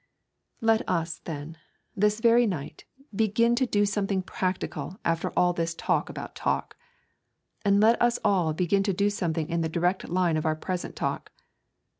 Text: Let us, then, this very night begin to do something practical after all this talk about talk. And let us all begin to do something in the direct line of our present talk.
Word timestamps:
Let 0.61 0.81
us, 0.89 1.19
then, 1.25 1.57
this 1.95 2.21
very 2.21 2.47
night 2.47 2.85
begin 3.15 3.53
to 3.53 3.67
do 3.67 3.85
something 3.85 4.23
practical 4.23 4.99
after 5.05 5.29
all 5.37 5.53
this 5.53 5.75
talk 5.75 6.09
about 6.09 6.33
talk. 6.33 6.75
And 7.63 7.79
let 7.79 8.01
us 8.01 8.17
all 8.25 8.51
begin 8.53 8.81
to 8.81 8.93
do 8.93 9.11
something 9.11 9.47
in 9.47 9.61
the 9.61 9.69
direct 9.69 10.09
line 10.09 10.37
of 10.37 10.45
our 10.47 10.55
present 10.55 10.95
talk. 10.95 11.31